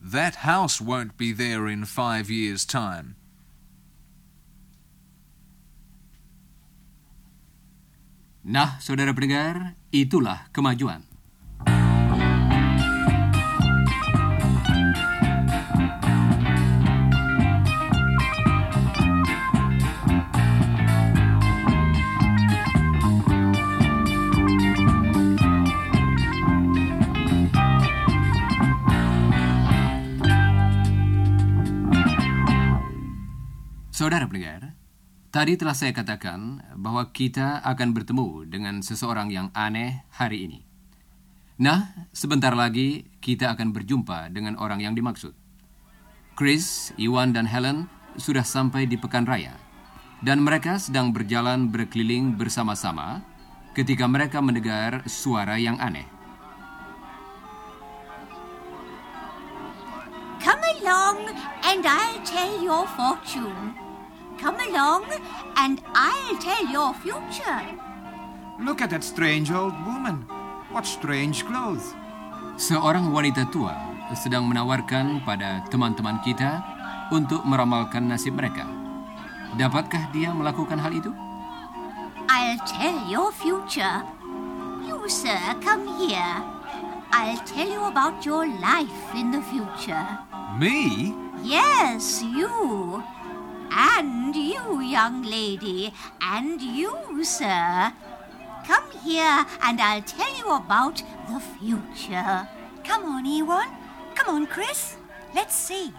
That 0.00 0.46
house 0.46 0.80
won't 0.80 1.18
be 1.18 1.32
there 1.32 1.66
in 1.66 1.84
five 1.84 2.30
years' 2.30 2.64
time. 2.64 3.16
Nah, 8.46 8.78
saudara 8.78 9.10
pendengar, 9.10 9.74
itulah 9.90 10.46
kemajuan. 10.54 11.15
Tadi 35.36 35.52
telah 35.60 35.76
saya 35.76 35.92
katakan 35.92 36.64
bahwa 36.80 37.12
kita 37.12 37.60
akan 37.60 37.92
bertemu 37.92 38.48
dengan 38.48 38.80
seseorang 38.80 39.28
yang 39.28 39.52
aneh 39.52 40.08
hari 40.08 40.48
ini. 40.48 40.64
Nah, 41.60 42.08
sebentar 42.08 42.56
lagi 42.56 43.04
kita 43.20 43.52
akan 43.52 43.76
berjumpa 43.76 44.32
dengan 44.32 44.56
orang 44.56 44.80
yang 44.80 44.96
dimaksud. 44.96 45.36
Chris, 46.40 46.96
Iwan, 46.96 47.36
dan 47.36 47.44
Helen 47.44 47.84
sudah 48.16 48.48
sampai 48.48 48.88
di 48.88 48.96
Pekan 48.96 49.28
Raya. 49.28 49.60
Dan 50.24 50.40
mereka 50.40 50.80
sedang 50.80 51.12
berjalan 51.12 51.68
berkeliling 51.68 52.40
bersama-sama 52.40 53.20
ketika 53.76 54.08
mereka 54.08 54.40
mendengar 54.40 55.04
suara 55.04 55.60
yang 55.60 55.76
aneh. 55.76 56.08
Come 60.40 60.64
along 60.80 61.28
and 61.60 61.84
I'll 61.84 62.24
tell 62.24 62.56
your 62.56 62.88
fortune. 62.96 63.85
Come 64.36 64.60
along 64.68 65.08
and 65.56 65.80
I'll 65.96 66.36
tell 66.38 66.64
your 66.68 66.92
future. 67.00 67.64
Look 68.60 68.80
at 68.80 68.92
that 68.92 69.04
strange 69.04 69.50
old 69.50 69.74
woman. 69.88 70.28
What 70.72 70.84
strange 70.84 71.44
clothes. 71.48 71.96
Seorang 72.56 73.12
wanita 73.12 73.48
tua 73.52 73.76
sedang 74.16 74.46
menawarkan 74.46 75.24
pada 75.24 75.64
teman-teman 75.72 76.20
kita 76.22 76.62
untuk 77.10 77.42
meramalkan 77.48 78.06
nasib 78.06 78.36
mereka. 78.36 78.68
Dapatkah 79.56 80.12
dia 80.12 80.30
melakukan 80.30 80.76
hal 80.76 80.92
itu? 80.92 81.10
I'll 82.28 82.60
tell 82.68 82.96
your 83.08 83.32
future. 83.32 84.04
You, 84.84 85.08
sir, 85.08 85.38
come 85.64 85.88
here. 85.96 86.44
I'll 87.14 87.40
tell 87.48 87.66
you 87.66 87.88
about 87.88 88.26
your 88.26 88.44
life 88.60 89.14
in 89.16 89.32
the 89.32 89.40
future. 89.48 90.04
Me? 90.60 91.14
Yes, 91.40 92.20
you. 92.20 93.00
And 93.70 94.34
you, 94.34 94.82
young 94.82 95.22
lady. 95.26 95.92
And 96.22 96.60
you, 96.60 96.94
sir. 97.22 97.92
Come 98.66 98.90
here 99.02 99.46
and 99.62 99.78
I'll 99.78 100.02
tell 100.02 100.30
you 100.34 100.50
about 100.50 100.98
the 101.30 101.38
future. 101.38 102.50
Come 102.82 103.06
on, 103.06 103.26
Ewan. 103.26 103.70
Come 104.18 104.28
on, 104.34 104.44
Chris. 104.50 104.98
Let's 105.30 105.54
see. 105.54 105.94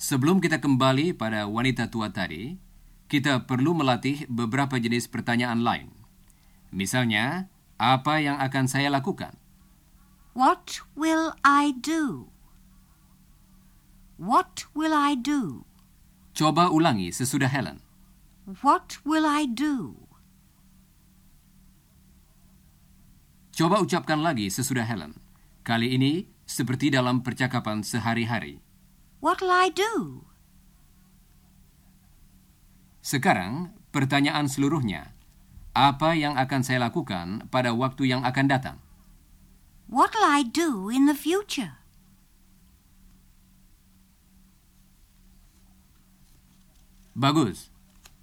Sebelum 0.00 0.40
kita 0.40 0.60
kembali 0.60 1.16
pada 1.16 1.48
wanita 1.48 1.88
tua 1.88 2.12
tadi, 2.12 2.60
kita 3.08 3.48
perlu 3.48 3.72
melatih 3.72 4.28
beberapa 4.28 4.76
jenis 4.76 5.08
pertanyaan 5.08 5.64
lain. 5.64 5.88
Misalnya, 6.68 7.48
apa 7.80 8.20
yang 8.20 8.36
akan 8.36 8.64
saya 8.68 8.92
lakukan? 8.92 9.36
What 10.36 10.82
will 10.92 11.32
I 11.40 11.72
do? 11.72 12.33
What 14.14 14.70
will 14.78 14.94
I 14.94 15.18
do? 15.18 15.66
Coba 16.38 16.70
ulangi 16.70 17.10
sesudah 17.10 17.50
Helen. 17.50 17.82
What 18.62 19.02
will 19.02 19.26
I 19.26 19.46
do? 19.50 20.06
Coba 23.54 23.82
ucapkan 23.82 24.22
lagi 24.22 24.50
sesudah 24.50 24.86
Helen. 24.86 25.18
Kali 25.66 25.98
ini 25.98 26.30
seperti 26.46 26.94
dalam 26.94 27.26
percakapan 27.26 27.82
sehari-hari. 27.82 28.62
What'll 29.18 29.50
I 29.50 29.70
do? 29.74 30.22
Sekarang, 33.02 33.74
pertanyaan 33.90 34.46
seluruhnya. 34.46 35.14
Apa 35.74 36.14
yang 36.14 36.38
akan 36.38 36.62
saya 36.62 36.86
lakukan 36.86 37.50
pada 37.50 37.74
waktu 37.74 38.14
yang 38.14 38.22
akan 38.22 38.46
datang? 38.46 38.78
What'll 39.90 40.22
I 40.22 40.46
do 40.46 40.86
in 40.86 41.10
the 41.10 41.18
future? 41.18 41.83
Bagus. 47.14 47.70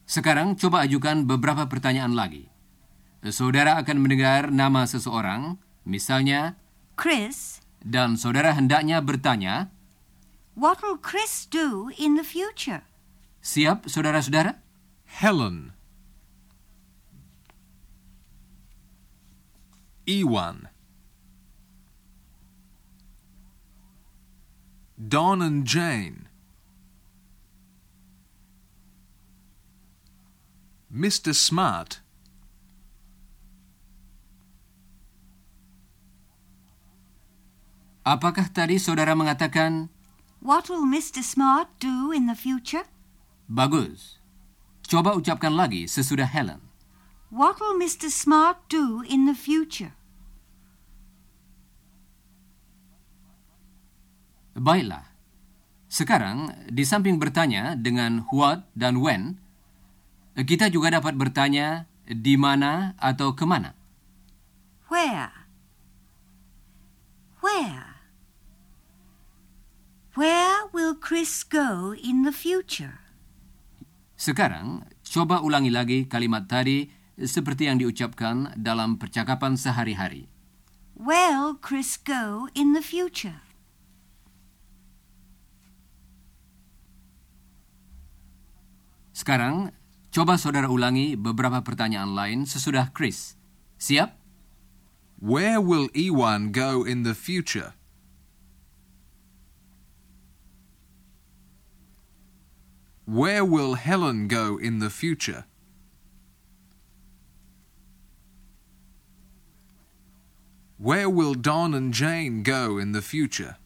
Sekarang 0.04 0.60
coba 0.60 0.84
ajukan 0.84 1.24
beberapa 1.24 1.66
pertanyaan 1.72 2.14
lagi. 2.14 2.52
Saudara 3.32 3.80
akan 3.80 4.04
mendengar 4.04 4.52
nama 4.52 4.84
seseorang, 4.84 5.56
misalnya, 5.88 6.60
Chris, 7.00 7.64
dan 7.80 8.20
saudara 8.20 8.52
hendaknya 8.52 9.00
bertanya, 9.00 9.72
what'll 10.54 11.00
Chris 11.00 11.48
do 11.48 11.88
in 11.96 12.20
the 12.20 12.26
future? 12.26 12.84
siap 13.42 13.90
saudara-saudara? 13.90 14.62
Helen. 15.10 15.74
Ewan. 20.06 20.70
Don 25.02 25.42
and 25.42 25.66
Jane. 25.66 26.21
Mr. 30.92 31.32
Smart. 31.32 32.04
Apakah 38.04 38.52
tadi 38.52 38.76
saudara 38.76 39.16
mengatakan, 39.16 39.88
What'll 40.44 40.84
Mr. 40.84 41.24
Smart 41.24 41.72
do 41.80 42.12
in 42.12 42.28
the 42.28 42.36
future? 42.36 42.84
bagus? 43.48 44.20
Coba 44.84 45.16
ucapkan 45.16 45.56
lagi 45.56 45.88
sesudah 45.88 46.28
Helen. 46.28 46.60
What'll 47.32 47.80
Mr. 47.80 48.12
Smart 48.12 48.60
do 48.68 49.00
in 49.08 49.32
the 49.32 49.38
future? 49.38 49.96
Baiklah. 54.60 55.08
Sekarang, 55.88 56.52
di 56.68 56.84
samping 56.84 57.16
bertanya 57.16 57.80
dengan 57.80 58.28
what 58.36 58.68
dan 58.76 59.00
when, 59.00 59.40
kita 60.36 60.72
juga 60.72 60.96
dapat 60.96 61.20
bertanya 61.20 61.92
di 62.08 62.40
mana 62.40 62.96
atau 63.00 63.36
ke 63.36 63.44
mana. 63.44 63.76
Where? 64.88 65.32
Where? 67.44 68.04
Where 70.12 70.68
will 70.76 70.96
Chris 70.96 71.44
go 71.48 71.96
in 71.96 72.28
the 72.28 72.36
future? 72.36 73.00
Sekarang, 74.20 74.86
coba 75.02 75.40
ulangi 75.40 75.72
lagi 75.72 76.00
kalimat 76.06 76.46
tadi 76.52 76.92
seperti 77.16 77.72
yang 77.72 77.80
diucapkan 77.80 78.54
dalam 78.60 79.00
percakapan 79.00 79.56
sehari-hari. 79.56 80.28
Where'll 81.00 81.58
Chris 81.58 81.98
go 81.98 82.52
in 82.54 82.78
the 82.78 82.84
future? 82.84 83.42
Sekarang, 89.16 89.74
coba 90.12 90.36
saudara 90.36 90.68
ulangi 90.68 91.16
beberapa 91.16 91.64
pertanyaan 91.64 92.12
lain 92.12 92.40
sesudah 92.44 92.92
Chris. 92.92 93.40
Siap? 93.80 94.12
Where 95.24 95.64
will 95.64 95.88
Ewan 95.96 96.52
go 96.52 96.84
in 96.84 97.08
the 97.08 97.16
future? 97.16 97.74
Where 103.08 103.44
will 103.44 103.76
Helen 103.76 104.28
go 104.28 104.60
in 104.60 104.80
the 104.80 104.92
future? 104.92 105.48
Where 110.82 111.10
will 111.10 111.36
Don 111.36 111.78
and 111.78 111.94
Jane 111.94 112.42
go 112.42 112.82
in 112.82 112.92
the 112.92 113.06
future? 113.06 113.61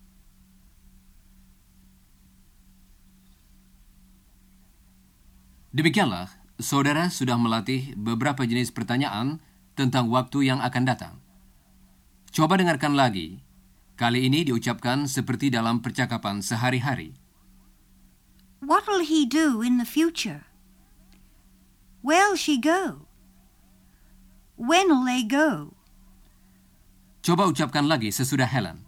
Demikianlah, 5.75 6.31
saudara 6.55 7.11
sudah 7.11 7.35
melatih 7.35 7.99
beberapa 7.99 8.47
jenis 8.47 8.71
pertanyaan 8.71 9.43
tentang 9.75 10.07
waktu 10.07 10.47
yang 10.47 10.63
akan 10.63 10.87
datang. 10.87 11.19
Coba 12.31 12.55
dengarkan 12.55 12.95
lagi. 12.95 13.43
Kali 13.99 14.23
ini 14.23 14.47
diucapkan 14.47 15.03
seperti 15.03 15.51
dalam 15.51 15.83
percakapan 15.83 16.39
sehari-hari. 16.39 17.19
What'll 18.63 19.03
he 19.03 19.27
do 19.27 19.59
in 19.59 19.75
the 19.75 19.83
future? 19.83 20.47
Where'll 21.99 22.39
she 22.39 22.55
go? 22.55 23.11
When'll 24.55 25.03
they 25.03 25.27
go? 25.27 25.75
Coba 27.19 27.51
ucapkan 27.51 27.91
lagi 27.91 28.15
sesudah 28.15 28.47
Helen. 28.47 28.87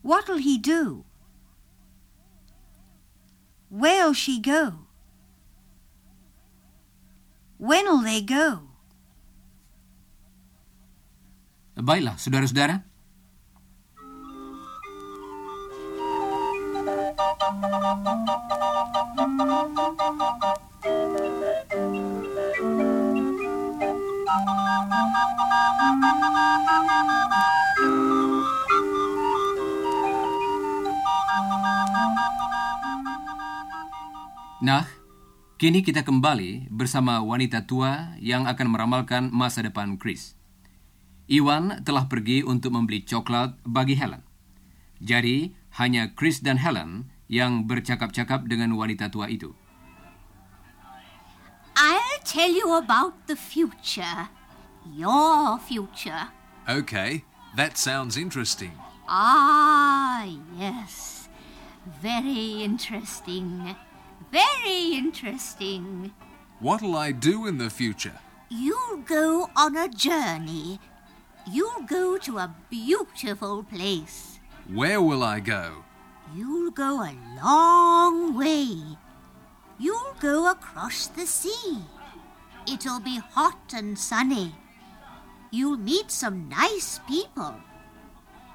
What'll 0.00 0.40
he 0.40 0.56
do? 0.56 1.04
Where'll 3.68 4.16
she 4.16 4.40
go? 4.40 4.91
When'll 7.62 8.02
they 8.02 8.18
go? 8.26 8.74
Baiklah, 11.78 12.18
saudara-saudara. 12.18 12.82
Nah, 34.62 35.01
kini 35.62 35.86
kita 35.86 36.02
kembali 36.02 36.74
bersama 36.74 37.22
wanita 37.22 37.70
tua 37.70 38.18
yang 38.18 38.50
akan 38.50 38.74
meramalkan 38.74 39.30
masa 39.30 39.62
depan 39.62 39.94
Chris. 39.94 40.34
Iwan 41.30 41.86
telah 41.86 42.10
pergi 42.10 42.42
untuk 42.42 42.74
membeli 42.74 43.06
coklat 43.06 43.62
bagi 43.62 43.94
Helen. 43.94 44.26
Jadi, 44.98 45.54
hanya 45.78 46.18
Chris 46.18 46.42
dan 46.42 46.58
Helen 46.58 47.14
yang 47.30 47.70
bercakap-cakap 47.70 48.50
dengan 48.50 48.74
wanita 48.74 49.06
tua 49.06 49.30
itu. 49.30 49.54
I'll 51.78 52.18
tell 52.26 52.50
you 52.50 52.74
about 52.74 53.30
the 53.30 53.38
future. 53.38 54.34
Your 54.82 55.62
future. 55.62 56.34
Okay, 56.66 57.22
that 57.54 57.78
sounds 57.78 58.18
interesting. 58.18 58.74
Ah, 59.06 60.26
yes. 60.58 61.30
Very 62.02 62.66
interesting. 62.66 63.78
Very 64.32 64.96
interesting. 64.96 66.10
What'll 66.58 66.96
I 66.96 67.12
do 67.12 67.46
in 67.46 67.58
the 67.58 67.68
future? 67.68 68.18
You'll 68.48 68.98
go 69.04 69.50
on 69.54 69.76
a 69.76 69.88
journey. 69.88 70.80
You'll 71.50 71.82
go 71.86 72.16
to 72.18 72.38
a 72.38 72.54
beautiful 72.70 73.62
place. 73.62 74.38
Where 74.72 75.02
will 75.02 75.22
I 75.22 75.40
go? 75.40 75.84
You'll 76.34 76.70
go 76.70 77.02
a 77.02 77.12
long 77.44 78.34
way. 78.38 78.96
You'll 79.78 80.16
go 80.18 80.50
across 80.50 81.08
the 81.08 81.26
sea. 81.26 81.78
It'll 82.66 83.00
be 83.00 83.18
hot 83.18 83.74
and 83.74 83.98
sunny. 83.98 84.54
You'll 85.50 85.76
meet 85.76 86.10
some 86.10 86.48
nice 86.48 87.00
people. 87.06 87.54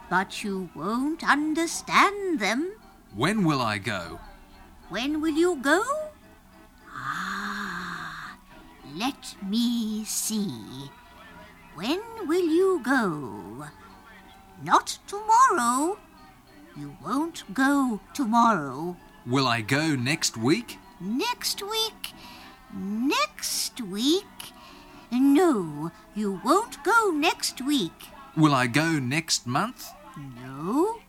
But 0.09 0.43
you 0.43 0.69
won't 0.73 1.23
understand 1.27 2.39
them. 2.39 2.71
When 3.13 3.43
will 3.43 3.61
I 3.61 3.77
go? 3.77 4.19
When 4.89 5.21
will 5.21 5.35
you 5.35 5.57
go? 5.57 5.83
Ah, 6.89 8.37
let 8.95 9.35
me 9.45 10.05
see. 10.05 10.89
When 11.75 11.99
will 12.25 12.47
you 12.47 12.81
go? 12.83 13.65
Not 14.63 14.97
tomorrow. 15.05 15.99
You 16.75 16.95
won't 17.03 17.53
go 17.53 17.99
tomorrow. 18.13 18.95
Will 19.25 19.45
I 19.45 19.61
go 19.61 19.95
next 19.95 20.37
week? 20.37 20.77
Next 21.01 21.61
week? 21.61 22.13
Next 22.73 23.81
week? 23.81 24.53
No, 25.11 25.91
you 26.15 26.39
won't 26.45 26.81
go 26.83 27.11
next 27.11 27.61
week. 27.61 28.07
Will 28.37 28.53
I 28.53 28.67
go 28.67 28.99
next 28.99 29.47
month? 29.47 29.89
No, 30.17 30.99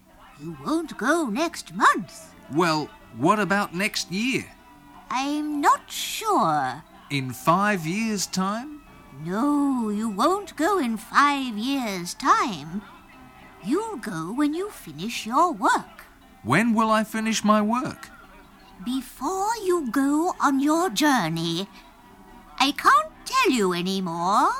you 0.40 0.56
won't 0.64 0.96
go 0.98 1.26
next 1.26 1.74
month. 1.74 2.34
Well, 2.52 2.88
what 3.16 3.38
about 3.40 3.74
next 3.74 4.12
year? 4.12 4.44
I'm 5.10 5.60
not 5.60 5.90
sure. 5.90 6.82
In 7.10 7.32
five 7.32 7.86
years' 7.86 8.26
time? 8.26 8.82
No, 9.24 9.88
you 9.88 10.08
won't 10.08 10.54
go 10.56 10.78
in 10.78 10.96
five 10.96 11.56
years' 11.56 12.14
time. 12.14 12.82
You'll 13.64 13.96
go 13.96 14.32
when 14.32 14.54
you 14.54 14.70
finish 14.70 15.26
your 15.26 15.52
work. 15.52 16.06
When 16.44 16.74
will 16.74 16.90
I 16.90 17.02
finish 17.02 17.42
my 17.42 17.60
work? 17.62 18.10
before 18.84 19.50
you 19.64 19.90
go 19.90 20.34
on 20.40 20.60
your 20.60 20.90
journey. 20.90 21.66
I 22.58 22.70
can't 22.72 23.10
tell 23.24 23.50
you 23.50 23.74
anymore. 23.74 24.50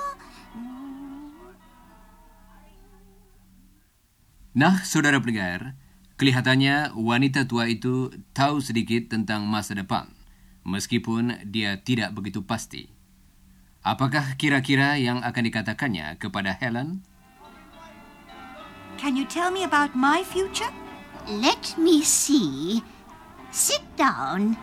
Nah, 4.59 4.83
saudara 4.83 5.23
pendengar, 5.23 5.79
kelihatannya 6.19 6.99
wanita 6.99 7.47
tua 7.47 7.71
itu 7.71 8.11
tahu 8.35 8.59
sedikit 8.59 9.15
tentang 9.15 9.47
masa 9.47 9.79
depan, 9.79 10.11
meskipun 10.67 11.47
dia 11.47 11.79
tidak 11.79 12.11
begitu 12.13 12.43
pasti. 12.43 12.91
Apakah 13.87 14.35
kira-kira 14.35 14.99
yang 14.99 15.23
akan 15.23 15.43
dikatakannya 15.47 16.19
kepada 16.19 16.53
Helen? 16.59 17.07
Can 18.99 19.15
you 19.15 19.23
tell 19.23 19.55
me 19.55 19.63
about 19.63 19.95
my 19.95 20.27
future? 20.27 20.75
Let 21.31 21.79
me 21.79 22.03
see. 22.03 22.83
Sit 23.55 23.87
down. 23.95 24.59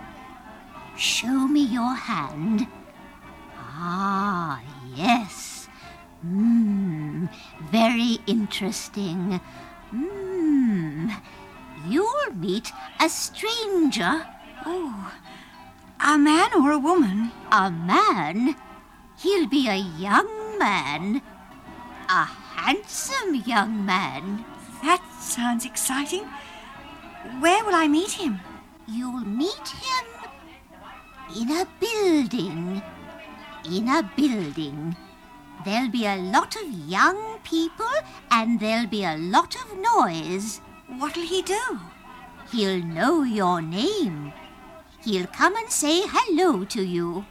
Show 0.99 1.47
me 1.47 1.63
your 1.63 1.95
hand. 1.95 2.67
Ah, 3.55 4.59
yes. 4.91 5.71
Hmm, 6.19 7.31
very 7.71 8.19
interesting. 8.27 9.39
Hmm, 9.95 11.15
you'll 11.87 12.33
meet 12.33 12.71
a 12.99 13.09
stranger. 13.09 14.25
Oh, 14.65 15.11
a 16.03 16.17
man 16.17 16.49
or 16.55 16.71
a 16.71 16.79
woman? 16.79 17.31
A 17.51 17.71
man? 17.71 18.55
He'll 19.17 19.47
be 19.47 19.67
a 19.67 19.75
young 19.75 20.59
man. 20.59 21.21
A 22.09 22.25
handsome 22.25 23.35
young 23.45 23.85
man. 23.85 24.45
That 24.83 25.01
sounds 25.19 25.65
exciting. 25.65 26.25
Where 27.39 27.63
will 27.65 27.75
I 27.75 27.87
meet 27.87 28.11
him? 28.11 28.39
You'll 28.87 29.25
meet 29.25 29.67
him 29.67 30.05
in 31.35 31.51
a 31.51 31.67
building. 31.79 32.81
In 33.65 33.87
a 33.87 34.03
building. 34.15 34.95
There'll 35.65 35.89
be 35.89 36.05
a 36.05 36.17
lot 36.17 36.55
of 36.55 36.69
young 36.87 37.39
people 37.43 37.89
and 38.29 38.59
there'll 38.59 38.87
be 38.87 39.03
a 39.03 39.17
lot 39.17 39.55
of 39.55 39.77
noise. 39.77 40.61
What'll 40.87 41.23
he 41.23 41.41
do? 41.41 41.79
He'll 42.51 42.83
know 42.83 43.23
your 43.23 43.61
name. 43.61 44.33
He'll 45.03 45.27
come 45.27 45.55
and 45.55 45.69
say 45.69 46.03
hello 46.05 46.63
to 46.65 46.83
you. 46.83 47.25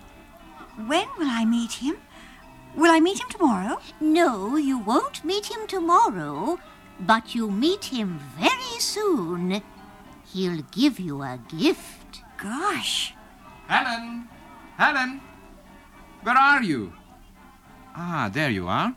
When 0.86 1.06
will 1.18 1.28
I 1.28 1.44
meet 1.44 1.72
him? 1.72 1.96
Will 2.76 2.90
I 2.90 2.98
meet 3.00 3.20
him 3.20 3.28
tomorrow? 3.30 3.78
No, 4.00 4.56
you 4.56 4.78
won't 4.78 5.24
meet 5.24 5.46
him 5.46 5.66
tomorrow, 5.68 6.58
but 6.98 7.34
you'll 7.34 7.50
meet 7.50 7.84
him 7.84 8.18
very 8.38 8.80
soon. 8.80 9.62
He'll 10.32 10.62
give 10.72 10.98
you 10.98 11.22
a 11.22 11.38
gift. 11.48 12.22
Gosh. 12.36 13.14
Helen! 13.68 14.28
Helen! 14.76 15.20
Where 16.22 16.36
are 16.36 16.62
you? 16.62 16.92
Ah, 17.94 18.28
there 18.32 18.50
you 18.50 18.66
are. 18.66 18.94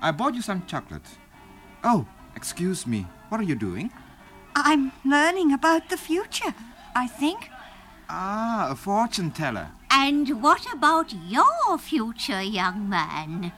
I 0.00 0.12
bought 0.12 0.34
you 0.34 0.42
some 0.42 0.64
chocolate. 0.66 1.06
Oh, 1.84 2.06
excuse 2.34 2.86
me. 2.86 3.06
What 3.28 3.40
are 3.40 3.44
you 3.44 3.56
doing? 3.56 3.90
I'm 4.54 4.92
learning 5.04 5.52
about 5.52 5.88
the 5.88 5.96
future, 5.96 6.54
I 6.94 7.06
think. 7.08 7.50
Ah, 8.08 8.68
a 8.70 8.76
fortune 8.76 9.30
teller. 9.32 9.68
And 9.90 10.42
what 10.42 10.66
about 10.72 11.12
your 11.12 11.78
future, 11.78 12.40
young 12.40 12.88
man? 12.88 13.52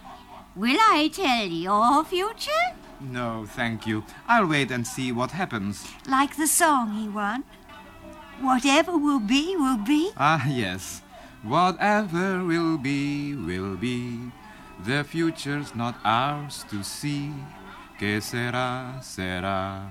Will 0.56 0.78
I 0.80 1.10
tell 1.12 1.46
your 1.46 2.04
future? 2.04 2.64
No, 3.00 3.46
thank 3.46 3.86
you. 3.86 4.04
I'll 4.26 4.46
wait 4.46 4.70
and 4.70 4.86
see 4.86 5.12
what 5.12 5.30
happens. 5.30 5.86
Like 6.08 6.36
the 6.36 6.46
song 6.46 6.92
he 6.94 7.08
won. 7.08 7.44
Whatever 8.40 8.96
will 8.96 9.20
be, 9.20 9.54
will 9.56 9.76
be. 9.76 10.10
Ah, 10.16 10.48
yes. 10.48 11.02
Whatever 11.42 12.42
will 12.44 12.78
be, 12.78 13.34
will 13.34 13.76
be. 13.76 14.32
The 14.84 15.04
future's 15.04 15.74
not 15.74 15.96
ours 16.04 16.64
to 16.70 16.82
see. 16.82 17.32
Que 17.98 18.20
sera, 18.22 18.94
sera. 19.02 19.90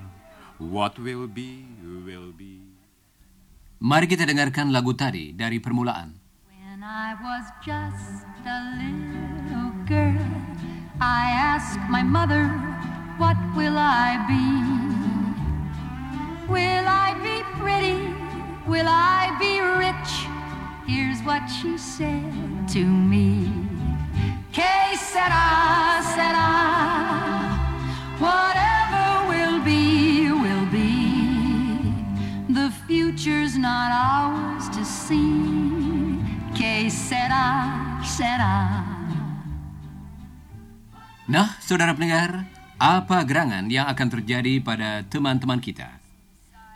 What 0.60 0.96
will 0.98 1.28
be, 1.28 1.68
will 2.08 2.32
be. 2.32 2.64
Mari 3.84 4.08
kita 4.08 4.24
dengarkan 4.24 4.72
lagu 4.72 4.96
tadi 4.96 5.36
dari 5.36 5.60
permulaan. 5.60 6.16
When 6.48 6.80
I 6.88 7.20
was 7.20 7.52
just 7.60 8.24
a 8.48 8.60
little 8.80 9.76
girl, 9.84 10.24
I 11.04 11.36
asked 11.36 11.84
my 11.92 12.00
mother, 12.00 12.48
What 13.20 13.36
will 13.60 13.76
I 13.76 14.24
be? 14.24 14.48
Will 16.48 16.88
I 16.88 17.12
be 17.20 17.44
pretty? 17.60 18.08
Will 18.72 18.88
I 18.88 19.36
be 19.36 19.60
rich? 19.60 20.32
Here's 20.88 21.20
what 21.28 21.44
she 21.52 21.76
said 21.76 22.32
to 22.72 22.88
me. 22.88 23.52
Que 24.56 24.96
sera, 24.96 26.00
sera. 26.16 27.27
Whatever 28.18 29.30
will 29.30 29.62
be, 29.62 30.34
will 30.34 30.66
be. 30.74 30.90
The 32.50 32.74
future's 32.90 33.54
not 33.54 33.94
ours 33.94 34.66
to 34.74 34.82
see. 34.82 36.18
Que 36.58 36.90
sera, 36.90 37.78
sera. 38.02 38.82
Nah, 41.30 41.62
saudara 41.62 41.94
pendengar, 41.94 42.50
apa 42.82 43.22
gerangan 43.22 43.70
yang 43.70 43.86
akan 43.86 44.10
terjadi 44.10 44.66
pada 44.66 45.06
teman-teman 45.06 45.62
kita? 45.62 46.02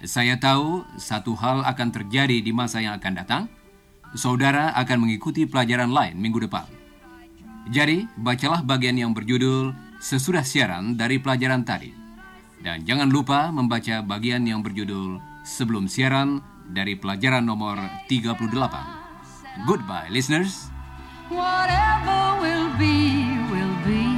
Saya 0.06 0.38
tahu 0.38 0.86
satu 1.02 1.34
hal 1.42 1.66
akan 1.66 1.90
terjadi 1.90 2.38
di 2.38 2.54
masa 2.54 2.86
yang 2.86 2.94
akan 3.02 3.14
datang. 3.18 3.44
Saudara 4.14 4.78
akan 4.78 5.10
mengikuti 5.10 5.50
pelajaran 5.50 5.90
lain 5.90 6.22
minggu 6.22 6.46
depan. 6.46 6.70
Jadi, 7.74 8.06
bacalah 8.14 8.62
bagian 8.62 8.94
yang 8.94 9.10
berjudul 9.10 9.74
sesudah 10.02 10.42
siaran 10.42 10.98
dari 10.98 11.22
pelajaran 11.22 11.62
tadi. 11.62 11.94
Dan 12.62 12.82
jangan 12.86 13.10
lupa 13.14 13.54
membaca 13.54 14.02
bagian 14.02 14.42
yang 14.46 14.66
berjudul 14.66 15.22
sebelum 15.46 15.86
siaran 15.86 16.42
dari 16.66 16.98
pelajaran 16.98 17.46
nomor 17.46 17.78
38. 18.10 19.66
Goodbye, 19.70 20.10
listeners. 20.10 20.74
Whatever 21.30 22.42
will 22.42 22.70
be, 22.82 23.30
will 23.54 23.76
be. 23.86 24.10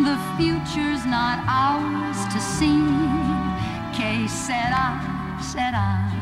The 0.00 0.16
future's 0.40 1.04
not 1.04 1.44
ours 1.44 2.18
to 2.32 2.40
see. 2.40 2.80
Que 3.92 4.24
sera, 4.28 4.96
sera. 5.40 6.19